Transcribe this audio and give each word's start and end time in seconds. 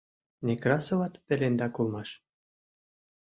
—Некрасоват 0.45 1.13
пелендак 1.25 1.73
улмаш? 1.79 2.09